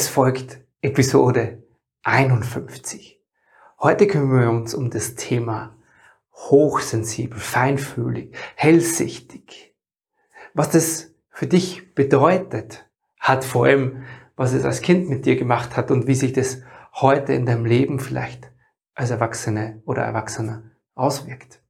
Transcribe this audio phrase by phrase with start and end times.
[0.00, 1.64] Es folgt Episode
[2.04, 3.20] 51.
[3.80, 5.74] Heute kümmern wir uns um das Thema
[6.34, 9.74] hochsensibel, feinfühlig, hellsichtig.
[10.54, 12.88] Was das für dich bedeutet,
[13.18, 14.04] hat vor allem,
[14.36, 16.62] was es als Kind mit dir gemacht hat und wie sich das
[16.94, 18.52] heute in deinem Leben vielleicht
[18.94, 20.62] als Erwachsene oder Erwachsener
[20.94, 21.60] auswirkt.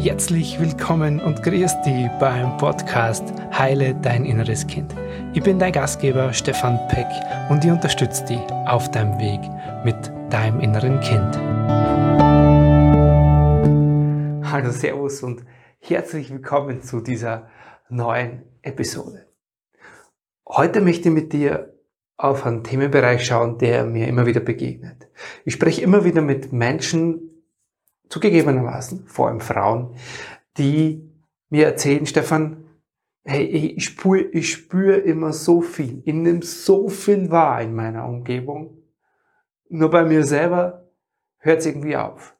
[0.00, 4.94] Herzlich willkommen und grüß dich beim Podcast Heile dein inneres Kind.
[5.34, 7.08] Ich bin dein Gastgeber Stefan Peck
[7.50, 9.40] und ich unterstütze dich auf deinem Weg
[9.84, 9.96] mit
[10.32, 11.36] deinem inneren Kind.
[14.52, 15.44] Hallo, Servus und
[15.80, 17.50] herzlich willkommen zu dieser
[17.88, 19.26] neuen Episode.
[20.48, 21.74] Heute möchte ich mit dir
[22.16, 25.08] auf einen Themenbereich schauen, der mir immer wieder begegnet.
[25.44, 27.27] Ich spreche immer wieder mit Menschen,
[28.08, 29.96] zugegebenermaßen, vor allem Frauen,
[30.56, 31.08] die
[31.48, 32.64] mir erzählen, Stefan,
[33.24, 38.06] hey, ich spüre ich spür immer so viel, ich nehme so viel wahr in meiner
[38.06, 38.82] Umgebung,
[39.68, 40.90] nur bei mir selber
[41.38, 42.36] hört es irgendwie auf.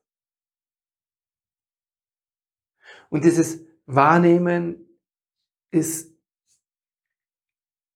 [3.10, 4.86] Und dieses Wahrnehmen
[5.70, 6.14] ist,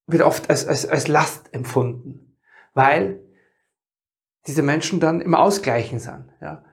[0.06, 2.38] wird oft als, als, als Last empfunden,
[2.74, 3.22] weil
[4.46, 6.30] diese Menschen dann im Ausgleichen sind.
[6.40, 6.64] Ja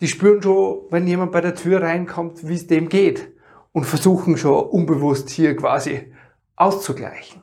[0.00, 3.32] die spüren schon, wenn jemand bei der Tür reinkommt, wie es dem geht
[3.72, 6.12] und versuchen schon unbewusst hier quasi
[6.56, 7.42] auszugleichen.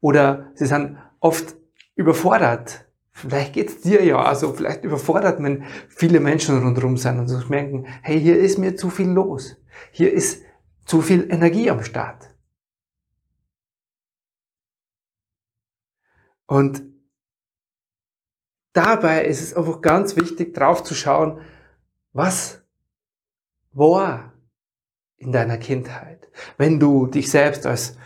[0.00, 1.56] Oder sie sind oft
[1.94, 2.86] überfordert.
[3.12, 7.86] Vielleicht geht's dir ja, also vielleicht überfordert, wenn viele Menschen rundherum sind und sich merken,
[8.02, 9.56] hey, hier ist mir zu viel los.
[9.92, 10.42] Hier ist
[10.86, 12.34] zu viel Energie am Start.
[16.46, 16.82] Und
[18.72, 21.40] dabei ist es einfach ganz wichtig, drauf zu schauen,
[22.12, 22.62] was
[23.72, 24.32] war
[25.16, 27.96] in deiner Kindheit, wenn du dich selbst als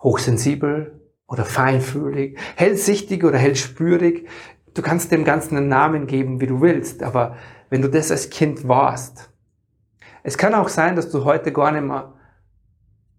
[0.00, 4.28] hochsensibel oder feinfühlig, hellsichtig oder hellspürig,
[4.74, 7.36] du kannst dem Ganzen einen Namen geben, wie du willst, aber
[7.70, 9.30] wenn du das als Kind warst,
[10.22, 12.14] es kann auch sein, dass du heute gar nicht mehr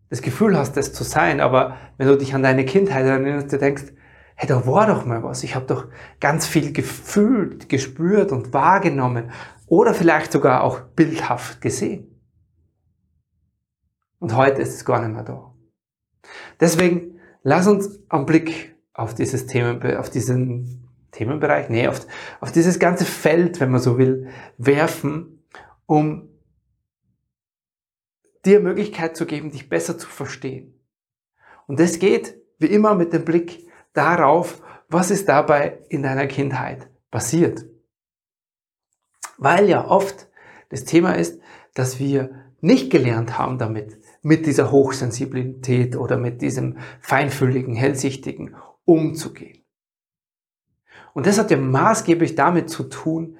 [0.10, 3.58] das Gefühl hast, das zu sein, aber wenn du dich an deine Kindheit erinnerst, du
[3.58, 3.94] denkst,
[4.40, 5.44] hey, da war doch mal was.
[5.44, 5.88] Ich habe doch
[6.22, 9.32] ganz viel gefühlt, gespürt und wahrgenommen
[9.68, 12.22] oder vielleicht sogar auch bildhaft gesehen.
[14.20, 15.54] Und heute ist es gar nicht mehr da.
[16.58, 22.08] Deswegen lass uns einen Blick auf dieses Themen, auf diesen Themenbereich, nee, auf,
[22.40, 25.44] auf dieses ganze Feld, wenn man so will, werfen,
[25.86, 26.30] um
[28.46, 30.80] dir Möglichkeit zu geben, dich besser zu verstehen.
[31.68, 33.69] Und das geht wie immer mit dem Blick
[34.00, 37.66] darauf, was ist dabei in deiner Kindheit passiert.
[39.38, 40.30] Weil ja oft
[40.70, 41.42] das Thema ist,
[41.74, 48.56] dass wir nicht gelernt haben damit, mit dieser Hochsensibilität oder mit diesem feinfühligen, hellsichtigen
[48.86, 49.66] umzugehen.
[51.14, 53.38] Und das hat ja maßgeblich damit zu tun,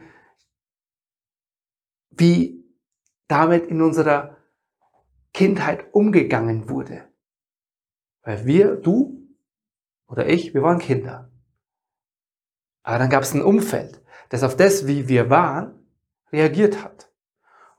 [2.10, 2.66] wie
[3.30, 4.38] damit in unserer
[5.34, 7.06] Kindheit umgegangen wurde.
[8.24, 9.19] Weil wir, du
[10.10, 11.32] oder ich, wir waren Kinder.
[12.84, 15.74] Aber dann gab es ein Umfeld, das auf das, wie wir waren,
[16.32, 17.12] reagiert hat.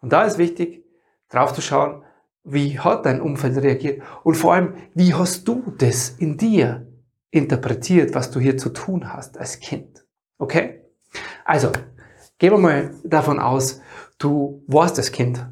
[0.00, 0.84] Und da ist wichtig,
[1.28, 2.04] drauf zu schauen,
[2.42, 6.86] wie hat dein Umfeld reagiert und vor allem, wie hast du das in dir
[7.30, 10.04] interpretiert, was du hier zu tun hast als Kind.
[10.38, 10.80] Okay?
[11.44, 11.70] Also,
[12.38, 13.80] gehen wir mal davon aus,
[14.18, 15.46] du warst das Kind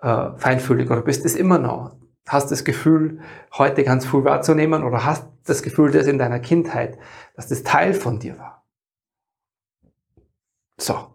[0.00, 1.97] äh, feinfühlig oder bist es immer noch
[2.28, 3.20] hast das Gefühl,
[3.52, 6.98] heute ganz viel wahrzunehmen oder hast das Gefühl, dass in deiner Kindheit,
[7.34, 8.64] dass das Teil von dir war.
[10.76, 11.14] So.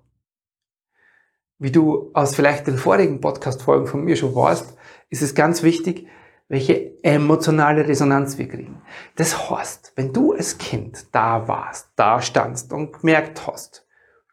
[1.59, 4.75] Wie du aus vielleicht den vorigen Podcast-Folgen von mir schon weißt,
[5.09, 6.07] ist es ganz wichtig,
[6.49, 8.81] welche emotionale Resonanz wir kriegen.
[9.15, 13.87] Das heißt, wenn du als Kind da warst, da standst und gemerkt hast,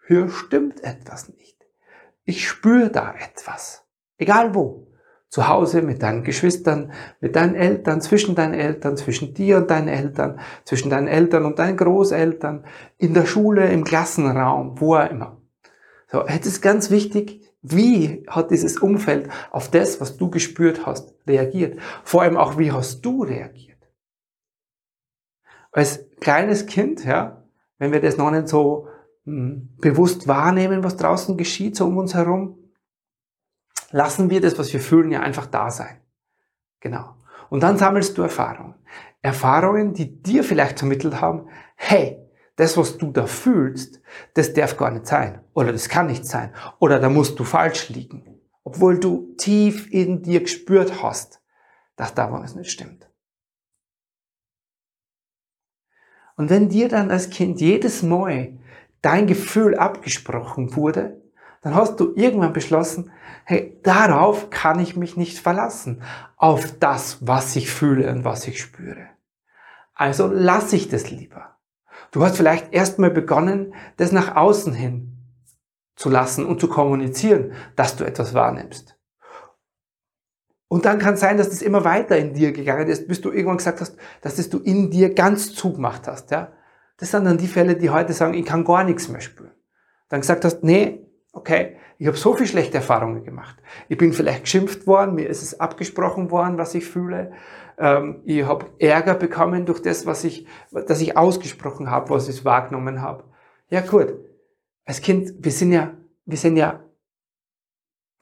[0.08, 1.56] hier stimmt etwas nicht.
[2.24, 3.86] Ich spüre da etwas.
[4.18, 4.89] Egal wo
[5.30, 9.86] zu Hause mit deinen Geschwistern, mit deinen Eltern, zwischen deinen Eltern, zwischen dir und deinen
[9.86, 12.64] Eltern, zwischen deinen Eltern und deinen Großeltern,
[12.98, 15.40] in der Schule, im Klassenraum, wo auch immer.
[16.10, 21.14] So, jetzt ist ganz wichtig, wie hat dieses Umfeld auf das, was du gespürt hast,
[21.26, 21.78] reagiert?
[22.02, 23.78] Vor allem auch, wie hast du reagiert?
[25.70, 27.44] Als kleines Kind, ja,
[27.78, 28.88] wenn wir das noch nicht so
[29.24, 32.59] hm, bewusst wahrnehmen, was draußen geschieht, so um uns herum,
[33.90, 36.00] lassen wir das, was wir fühlen, ja einfach da sein.
[36.80, 37.16] Genau.
[37.48, 38.74] Und dann sammelst du Erfahrungen.
[39.22, 42.18] Erfahrungen, die dir vielleicht vermittelt haben, hey,
[42.56, 44.00] das, was du da fühlst,
[44.34, 45.40] das darf gar nicht sein.
[45.54, 46.54] Oder das kann nicht sein.
[46.78, 48.40] Oder da musst du falsch liegen.
[48.64, 51.42] Obwohl du tief in dir gespürt hast,
[51.96, 53.10] dass da was nicht stimmt.
[56.36, 58.58] Und wenn dir dann als Kind jedes Mal
[59.02, 61.20] dein Gefühl abgesprochen wurde,
[61.60, 63.10] dann hast du irgendwann beschlossen,
[63.44, 66.02] hey, darauf kann ich mich nicht verlassen,
[66.36, 69.08] auf das, was ich fühle und was ich spüre.
[69.94, 71.58] Also lass ich das lieber.
[72.12, 75.18] Du hast vielleicht erstmal begonnen, das nach außen hin
[75.94, 78.96] zu lassen und zu kommunizieren, dass du etwas wahrnimmst.
[80.68, 83.58] Und dann kann sein, dass das immer weiter in dir gegangen ist, bis du irgendwann
[83.58, 86.30] gesagt hast, dass das du in dir ganz zugemacht hast.
[86.30, 86.52] Ja?
[86.96, 89.52] Das sind dann die Fälle, die heute sagen, ich kann gar nichts mehr spüren.
[90.08, 93.56] Dann gesagt hast, nee, okay, ich habe so viel schlechte Erfahrungen gemacht.
[93.88, 97.32] Ich bin vielleicht geschimpft worden, mir ist es abgesprochen worden, was ich fühle.
[97.78, 102.44] Ähm, ich habe Ärger bekommen durch das, was ich, dass ich ausgesprochen habe, was ich
[102.44, 103.24] wahrgenommen habe.
[103.68, 104.14] Ja gut,
[104.84, 105.94] als Kind, wir sind ja,
[106.24, 106.80] wir sind ja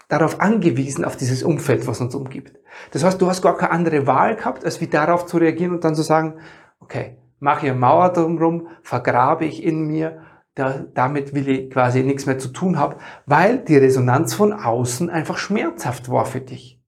[0.08, 2.58] darauf angewiesen, auf dieses Umfeld, was uns umgibt.
[2.92, 5.84] Das heißt, du hast gar keine andere Wahl gehabt, als wie darauf zu reagieren und
[5.84, 6.40] dann zu sagen,
[6.80, 10.22] okay, mache ich eine Mauer drumherum, vergrabe ich in mir,
[10.58, 12.96] da, damit will ich quasi nichts mehr zu tun haben,
[13.26, 16.82] weil die Resonanz von außen einfach schmerzhaft war für dich.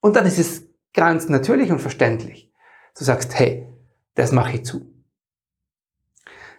[0.00, 2.52] Und dann ist es ganz natürlich und verständlich.
[2.98, 3.68] Du sagst, hey,
[4.14, 4.90] das mache ich zu.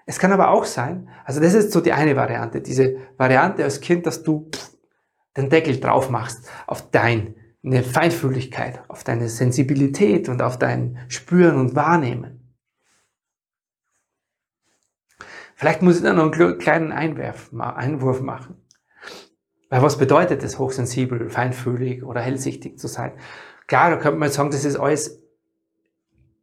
[0.05, 3.81] Es kann aber auch sein, also das ist so die eine Variante, diese Variante als
[3.81, 4.49] Kind, dass du
[5.37, 7.33] den Deckel drauf machst auf deine
[7.83, 12.40] Feinfühligkeit, auf deine Sensibilität und auf dein Spüren und Wahrnehmen.
[15.61, 18.55] Vielleicht muss ich da noch einen kleinen Einwerf, Einwurf machen.
[19.69, 23.11] Weil was bedeutet es, hochsensibel, feinfühlig oder hellsichtig zu sein?
[23.67, 25.21] Klar, da könnte man sagen, das ist alles,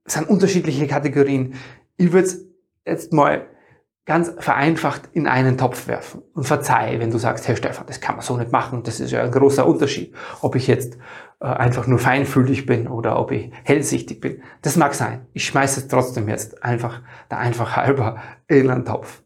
[0.05, 1.55] das sind unterschiedliche Kategorien.
[1.97, 2.31] Ich würde
[2.87, 3.49] jetzt mal
[4.09, 6.23] ganz vereinfacht in einen Topf werfen.
[6.33, 8.83] Und verzeih, wenn du sagst, Herr Stefan, das kann man so nicht machen.
[8.83, 10.97] Das ist ja ein großer Unterschied, ob ich jetzt
[11.41, 14.43] äh, einfach nur feinfühlig bin oder ob ich hellsichtig bin.
[14.63, 15.27] Das mag sein.
[15.35, 18.17] Ich schmeiße es trotzdem jetzt einfach, der einfach halber
[18.47, 19.23] in einen Topf.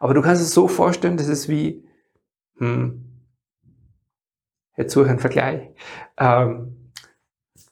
[0.00, 1.84] Aber du kannst es so vorstellen, das ist wie,
[2.56, 3.04] hm,
[4.78, 5.68] jetzt suche ein Vergleich.
[6.16, 6.90] Ähm,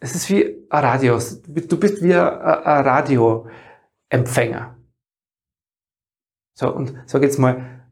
[0.00, 1.18] es ist wie ein Radio.
[1.48, 4.76] Du bist wie ein Radioempfänger.
[6.54, 7.82] So, und sag jetzt mal,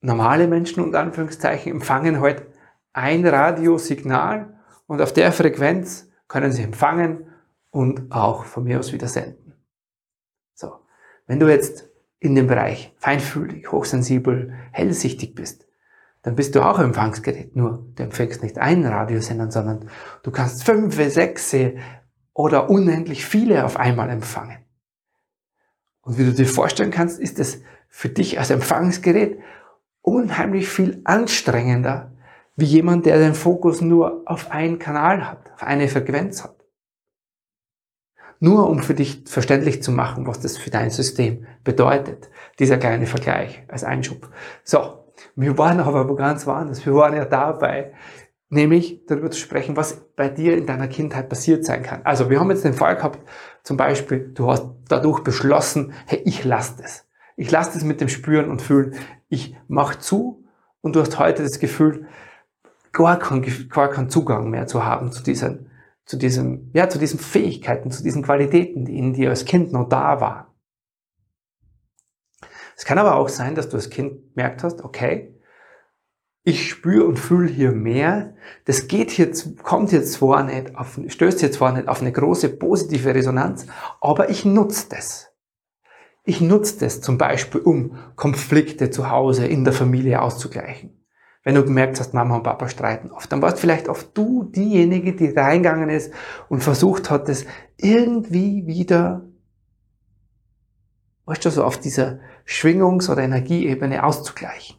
[0.00, 2.46] normale Menschen und Anführungszeichen empfangen halt
[2.92, 7.28] ein Radiosignal und auf der Frequenz können sie empfangen
[7.70, 9.54] und auch von mir aus wieder senden.
[10.54, 10.72] So.
[11.26, 11.88] Wenn du jetzt
[12.20, 15.66] in dem Bereich feinfühlig, hochsensibel, hellsichtig bist,
[16.22, 17.54] dann bist du auch Empfangsgerät.
[17.54, 19.90] Nur du empfängst nicht einen Radiosender, sondern
[20.22, 21.54] du kannst fünf, sechs
[22.32, 24.58] oder unendlich viele auf einmal empfangen.
[26.00, 27.62] Und wie du dir vorstellen kannst, ist es
[27.96, 29.38] für dich als Empfangsgerät
[30.02, 32.12] unheimlich viel anstrengender,
[32.54, 36.62] wie jemand, der den Fokus nur auf einen Kanal hat, auf eine Frequenz hat.
[38.38, 42.28] Nur um für dich verständlich zu machen, was das für dein System bedeutet.
[42.58, 44.28] Dieser kleine Vergleich als Einschub.
[44.62, 46.84] So, wir waren aber ganz woanders.
[46.84, 47.94] Wir waren ja dabei,
[48.50, 52.02] nämlich darüber zu sprechen, was bei dir in deiner Kindheit passiert sein kann.
[52.04, 53.26] Also wir haben jetzt den Fall gehabt,
[53.62, 57.05] zum Beispiel, du hast dadurch beschlossen, hey, ich lasse das.
[57.36, 58.94] Ich lasse das mit dem Spüren und Fühlen.
[59.28, 60.44] Ich mache zu
[60.80, 62.08] und du hast heute das Gefühl,
[62.92, 65.70] gar keinen, gar keinen Zugang mehr zu haben zu diesen,
[66.06, 69.88] zu diesem, ja, zu diesen Fähigkeiten, zu diesen Qualitäten, die in dir als Kind noch
[69.88, 70.46] da waren.
[72.74, 75.34] Es kann aber auch sein, dass du als Kind merkt hast, okay,
[76.42, 78.34] ich spüre und fühle hier mehr.
[78.66, 79.32] Das geht hier,
[79.62, 83.66] kommt jetzt zwar nicht auf, stößt jetzt zwar nicht auf eine große positive Resonanz,
[84.00, 85.35] aber ich nutze das.
[86.28, 91.00] Ich nutze das zum Beispiel, um Konflikte zu Hause in der Familie auszugleichen.
[91.44, 95.14] Wenn du gemerkt hast, Mama und Papa streiten oft, dann warst vielleicht oft du diejenige,
[95.14, 96.12] die reingegangen ist
[96.48, 99.24] und versucht hat, das irgendwie wieder,
[101.26, 104.78] weißt du, so auf dieser Schwingungs- oder Energieebene auszugleichen.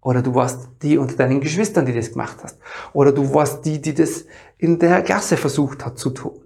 [0.00, 2.60] Oder du warst die unter deinen Geschwistern, die das gemacht hast.
[2.92, 4.26] Oder du warst die, die das
[4.58, 6.40] in der Klasse versucht hat zu tun.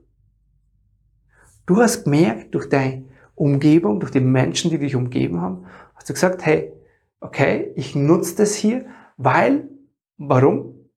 [1.67, 3.05] Du hast gemerkt, durch deine
[3.35, 6.73] Umgebung, durch die Menschen, die dich umgeben haben, hast du gesagt, hey,
[7.21, 9.69] okay, ich nutze das hier, weil,
[10.19, 10.91] warum?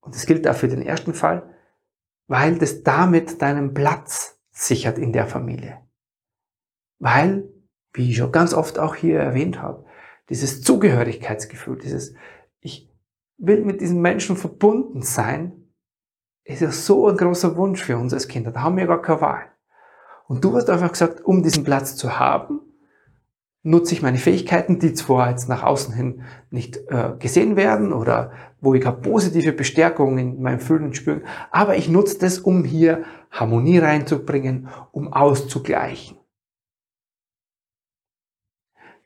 [0.00, 1.54] Und das gilt auch für den ersten Fall,
[2.26, 5.80] weil das damit deinen Platz sichert in der Familie.
[6.98, 7.48] Weil,
[7.92, 9.84] wie ich schon ganz oft auch hier erwähnt habe,
[10.28, 12.14] dieses Zugehörigkeitsgefühl, dieses
[12.60, 12.90] ich
[13.36, 15.63] will mit diesen Menschen verbunden sein,
[16.44, 18.50] ist ja so ein großer Wunsch für uns als Kinder.
[18.50, 19.44] Da haben wir gar keine Wahl.
[20.26, 22.60] Und du hast einfach gesagt, um diesen Platz zu haben,
[23.62, 28.32] nutze ich meine Fähigkeiten, die zwar jetzt nach außen hin nicht äh, gesehen werden oder
[28.60, 32.64] wo ich keine positive Bestärkung in meinem Fühlen und Spüren, aber ich nutze das, um
[32.64, 36.18] hier Harmonie reinzubringen, um auszugleichen.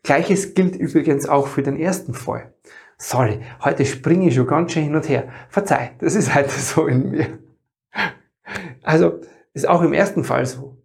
[0.02, 2.54] Gleiches gilt übrigens auch für den ersten Fall.
[3.00, 5.28] Sorry, heute springe ich schon ganz schön hin und her.
[5.48, 7.38] Verzeih, das ist halt so in mir.
[8.82, 9.20] Also,
[9.54, 10.82] ist auch im ersten Fall so.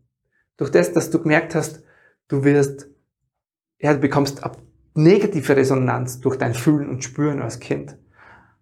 [0.58, 1.84] Durch das, dass du gemerkt hast,
[2.28, 2.88] du wirst,
[3.80, 4.42] ja, du bekommst
[4.94, 7.98] negative Resonanz durch dein Fühlen und Spüren als Kind,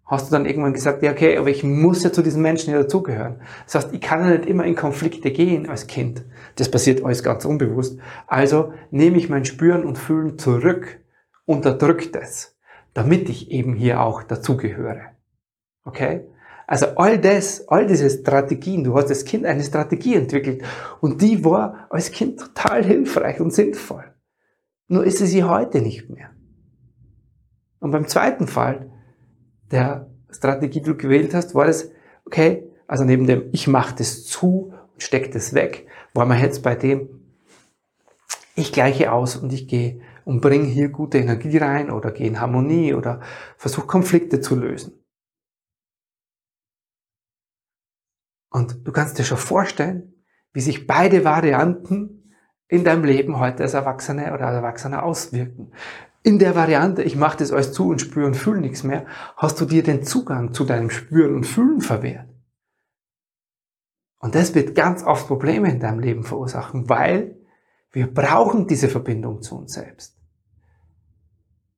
[0.06, 2.84] hast du dann irgendwann gesagt, ja, okay, aber ich muss ja zu diesen Menschen hier
[2.84, 3.42] dazugehören.
[3.66, 6.24] Das heißt, ich kann ja nicht immer in Konflikte gehen als Kind.
[6.56, 8.00] Das passiert alles ganz unbewusst.
[8.28, 11.00] Also nehme ich mein Spüren und Fühlen zurück,
[11.46, 12.51] unterdrückt es,
[12.94, 15.12] damit ich eben hier auch dazugehöre.
[15.84, 16.26] Okay?
[16.68, 20.64] Also all das, all diese Strategien, du hast als Kind eine Strategie entwickelt
[21.02, 24.06] und die war als Kind total hilfreich und sinnvoll.
[24.88, 26.30] Nur ist sie sie heute nicht mehr.
[27.80, 28.92] Und beim zweiten Fall,
[29.72, 31.92] der Strategie, die du gewählt hast, war das,
[32.26, 36.62] okay, also neben dem ich mache das zu und stecke das weg, war man jetzt
[36.62, 37.10] bei dem,
[38.56, 42.40] ich gleiche aus und ich gehe und bringe hier gute Energie rein oder gehe in
[42.40, 43.22] Harmonie oder
[43.58, 44.94] versuche Konflikte zu lösen.
[48.50, 50.14] Und du kannst dir schon vorstellen,
[50.54, 52.36] wie sich beide Varianten
[52.68, 55.72] in deinem Leben heute als Erwachsene oder als Erwachsener auswirken.
[56.24, 59.06] In der Variante, ich mache das alles zu und spüre und fühle nichts mehr,
[59.38, 62.30] hast du dir den Zugang zu deinem Spüren und Fühlen verwehrt.
[64.20, 67.41] Und das wird ganz oft Probleme in deinem Leben verursachen, weil
[67.92, 70.18] wir brauchen diese Verbindung zu uns selbst.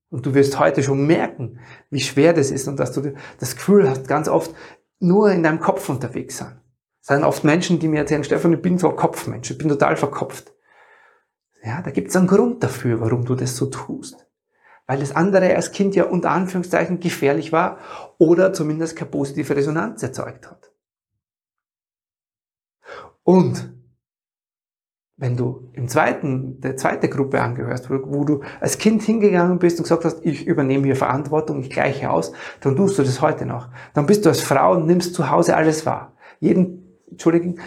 [0.09, 3.89] Und du wirst heute schon merken, wie schwer das ist und dass du das Gefühl
[3.89, 4.53] hast, ganz oft
[4.99, 6.61] nur in deinem Kopf unterwegs sein.
[7.01, 9.69] Es sind oft Menschen, die mir erzählen, Stefan, ich bin so ein Kopfmensch, ich bin
[9.69, 10.53] total verkopft.
[11.63, 14.27] Ja, da gibt es einen Grund dafür, warum du das so tust
[14.85, 17.79] weil das andere als Kind ja unter Anführungszeichen gefährlich war
[18.17, 20.71] oder zumindest keine positive Resonanz erzeugt hat.
[23.23, 23.73] Und
[25.15, 29.83] wenn du im zweiten, der zweite Gruppe angehörst, wo, du als Kind hingegangen bist und
[29.83, 33.69] gesagt hast, ich übernehme hier Verantwortung, ich gleiche aus, dann tust du das heute noch.
[33.93, 36.15] Dann bist du als Frau und nimmst zu Hause alles wahr.
[36.39, 37.59] Jeden, Entschuldigung,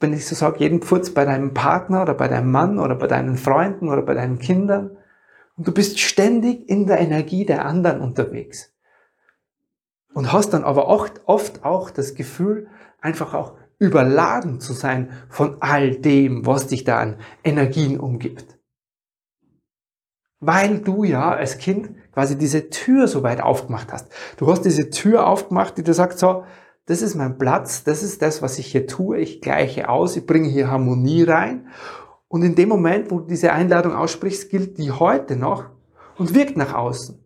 [0.00, 3.06] wenn ich so sage, jeden Pfurz bei deinem Partner oder bei deinem Mann oder bei
[3.06, 4.96] deinen Freunden oder bei deinen Kindern,
[5.58, 8.72] und du bist ständig in der Energie der anderen unterwegs.
[10.14, 12.68] Und hast dann aber oft, oft auch das Gefühl,
[13.00, 18.58] einfach auch überladen zu sein von all dem, was dich da an Energien umgibt.
[20.40, 24.08] Weil du ja als Kind quasi diese Tür so weit aufgemacht hast.
[24.36, 26.44] Du hast diese Tür aufgemacht, die dir sagt, so,
[26.86, 30.26] das ist mein Platz, das ist das, was ich hier tue, ich gleiche aus, ich
[30.26, 31.68] bringe hier Harmonie rein
[32.28, 35.66] und in dem Moment, wo du diese Einladung aussprichst, gilt die heute noch
[36.16, 37.18] und wirkt nach außen.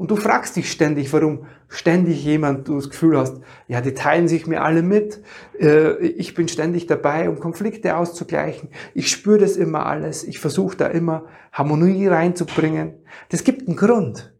[0.00, 4.28] Und du fragst dich ständig, warum ständig jemand du das Gefühl hast, ja, die teilen
[4.28, 5.22] sich mir alle mit,
[5.58, 10.74] äh, ich bin ständig dabei, um Konflikte auszugleichen, ich spüre das immer alles, ich versuche
[10.74, 12.94] da immer Harmonie reinzubringen.
[13.28, 14.34] Das gibt einen Grund,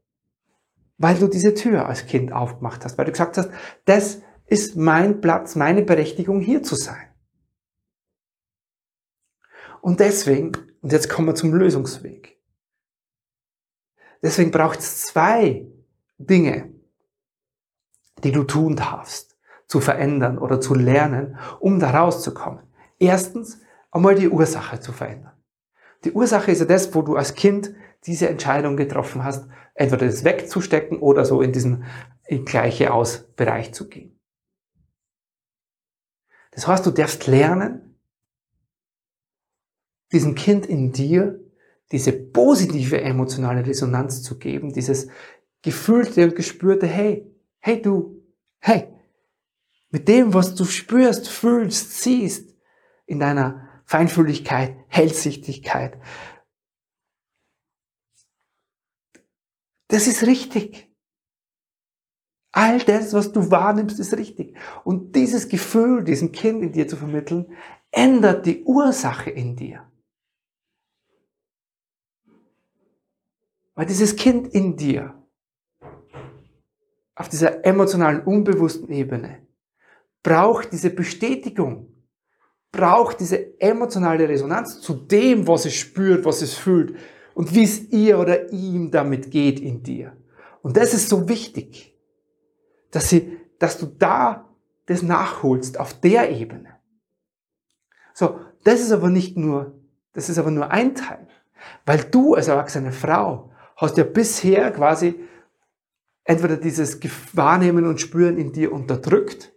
[0.96, 3.50] weil du diese Tür als Kind aufgemacht hast, weil du gesagt hast,
[3.84, 7.06] das ist mein Platz, meine Berechtigung, hier zu sein.
[9.82, 12.39] Und deswegen, und jetzt kommen wir zum Lösungsweg.
[14.22, 15.66] Deswegen braucht es zwei
[16.18, 16.72] Dinge,
[18.22, 22.64] die du tun darfst, zu verändern oder zu lernen, um da rauszukommen.
[22.98, 23.60] Erstens,
[23.90, 25.32] einmal die Ursache zu verändern.
[26.04, 27.74] Die Ursache ist ja das, wo du als Kind
[28.04, 31.84] diese Entscheidung getroffen hast, entweder das wegzustecken oder so in diesen
[32.44, 34.18] gleiche aus Bereich zu gehen.
[36.52, 37.98] Das heißt, du darfst lernen,
[40.12, 41.40] diesem Kind in dir
[41.92, 45.08] diese positive emotionale Resonanz zu geben, dieses
[45.62, 47.26] gefühlte und gespürte, hey,
[47.58, 48.22] hey du,
[48.60, 48.88] hey,
[49.90, 52.56] mit dem, was du spürst, fühlst, siehst,
[53.06, 55.98] in deiner Feinfühligkeit, Hellsichtigkeit,
[59.88, 60.88] das ist richtig.
[62.52, 64.56] All das, was du wahrnimmst, ist richtig.
[64.84, 67.52] Und dieses Gefühl, diesem Kind in dir zu vermitteln,
[67.90, 69.89] ändert die Ursache in dir.
[73.80, 75.14] Weil dieses Kind in dir
[77.14, 79.46] auf dieser emotionalen, unbewussten Ebene
[80.22, 81.86] braucht diese Bestätigung,
[82.72, 86.94] braucht diese emotionale Resonanz zu dem, was es spürt, was es fühlt
[87.32, 90.14] und wie es ihr oder ihm damit geht in dir.
[90.60, 91.98] Und das ist so wichtig,
[92.90, 94.46] dass, sie, dass du da
[94.84, 96.78] das nachholst auf der Ebene.
[98.12, 99.80] So, das ist aber nicht nur,
[100.12, 101.26] das ist aber nur ein Teil.
[101.86, 103.46] Weil du als erwachsene Frau
[103.80, 105.18] hast ja bisher quasi
[106.24, 107.00] entweder dieses
[107.32, 109.52] Wahrnehmen und Spüren in dir unterdrückt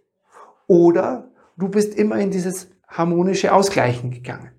[0.66, 4.50] oder du bist immer in dieses harmonische Ausgleichen gegangen.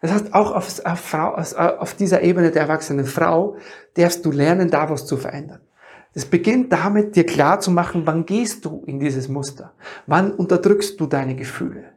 [0.00, 3.56] Das heißt, auch auf, auf, Frau, auf dieser Ebene der erwachsenen Frau
[3.94, 5.60] darfst du lernen, da was zu verändern.
[6.12, 9.72] Es beginnt damit, dir klar zu machen, wann gehst du in dieses Muster?
[10.06, 11.94] Wann unterdrückst du deine Gefühle?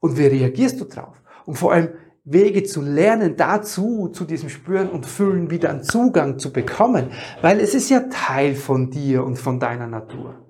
[0.00, 1.22] Und wie reagierst du drauf?
[1.44, 1.90] Und vor allem
[2.24, 7.10] Wege zu lernen, dazu, zu diesem Spüren und Fühlen wieder einen Zugang zu bekommen,
[7.42, 10.46] weil es ist ja Teil von dir und von deiner Natur.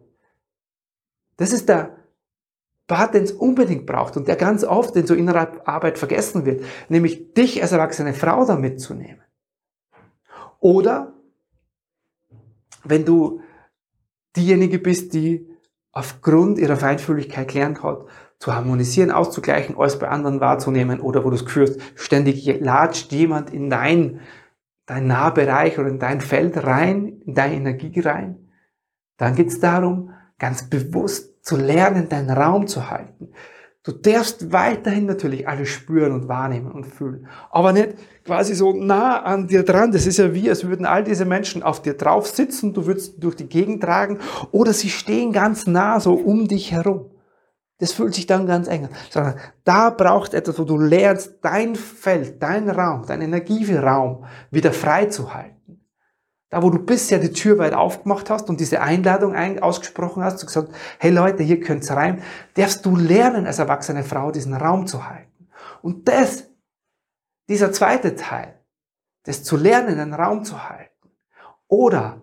[1.37, 1.97] Das ist der
[2.87, 6.65] Part, den es unbedingt braucht und der ganz oft in so innerer Arbeit vergessen wird,
[6.89, 9.23] nämlich dich als erwachsene Frau da mitzunehmen.
[10.61, 11.15] Oder
[12.85, 13.41] wenn du
[14.37, 15.49] diejenige bist, die
[15.93, 18.07] aufgrund ihrer Feinfühligkeit gelernt hat,
[18.45, 23.49] zu harmonisieren, auszugleichen, alles bei anderen wahrzunehmen oder wo du es spürst, ständig latscht jemand
[23.49, 24.21] in dein,
[24.85, 28.51] dein Nahbereich oder in dein Feld rein, in deine Energie rein,
[29.17, 33.31] dann geht es darum, ganz bewusst zu lernen, deinen Raum zu halten.
[33.83, 37.95] Du darfst weiterhin natürlich alles spüren und wahrnehmen und fühlen, aber nicht
[38.27, 39.91] quasi so nah an dir dran.
[39.91, 43.25] Das ist ja wie, als würden all diese Menschen auf dir drauf sitzen, du würdest
[43.25, 44.19] durch die Gegend tragen
[44.53, 47.07] oder sie stehen ganz nah so um dich herum.
[47.79, 48.91] Das fühlt sich dann ganz eng an.
[49.11, 55.07] Sondern da braucht etwas, wo du lernst, dein Feld, dein Raum, dein Energieraum wieder frei
[55.07, 55.81] zu halten.
[56.51, 60.47] Da, wo du bisher die Tür weit aufgemacht hast und diese Einladung ausgesprochen hast, du
[60.47, 62.23] gesagt, hey Leute, hier könnt's rein,
[62.55, 65.49] darfst du lernen, als erwachsene Frau diesen Raum zu halten.
[65.83, 66.45] Und das,
[67.49, 68.61] dieser zweite Teil,
[69.25, 71.11] das zu lernen, einen Raum zu halten
[71.67, 72.23] oder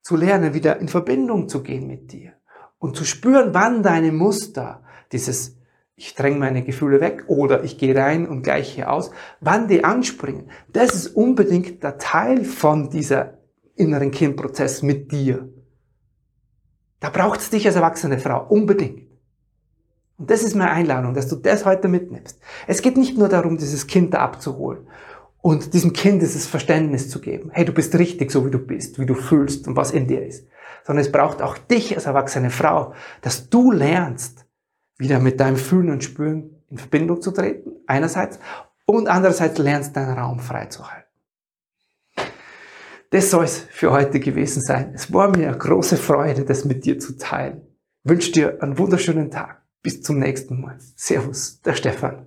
[0.00, 2.32] zu lernen, wieder in Verbindung zu gehen mit dir
[2.82, 5.56] und zu spüren, wann deine Muster, dieses
[5.94, 9.84] ich dränge meine Gefühle weg oder ich gehe rein und gleich hier aus, wann die
[9.84, 13.38] anspringen, das ist unbedingt der Teil von dieser
[13.76, 15.48] inneren Kindprozess mit dir.
[16.98, 19.06] Da braucht es dich als erwachsene Frau, unbedingt.
[20.18, 22.40] Und das ist meine Einladung, dass du das heute mitnimmst.
[22.66, 24.88] Es geht nicht nur darum, dieses Kind da abzuholen
[25.42, 27.50] und diesem Kind dieses Verständnis zu geben.
[27.52, 30.24] Hey, du bist richtig, so wie du bist, wie du fühlst und was in dir
[30.24, 30.46] ist.
[30.84, 34.46] Sondern es braucht auch dich als erwachsene Frau, dass du lernst,
[34.98, 38.38] wieder mit deinem Fühlen und Spüren in Verbindung zu treten, einerseits,
[38.86, 41.02] und andererseits lernst, deinen Raum freizuhalten.
[43.10, 44.92] Das soll es für heute gewesen sein.
[44.94, 47.60] Es war mir eine große Freude, das mit dir zu teilen.
[48.04, 49.62] Ich wünsche dir einen wunderschönen Tag.
[49.82, 50.78] Bis zum nächsten Mal.
[50.96, 52.26] Servus, der Stefan.